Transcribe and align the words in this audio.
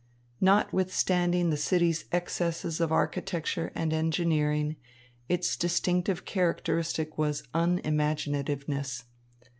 Notwithstanding 0.41 1.51
the 1.51 1.57
city's 1.57 2.05
excesses 2.11 2.81
of 2.81 2.91
architecture 2.91 3.71
and 3.75 3.93
engineering, 3.93 4.77
its 5.29 5.55
distinctive 5.55 6.25
characteristic 6.25 7.19
was 7.19 7.43
unimaginativeness. 7.53 9.03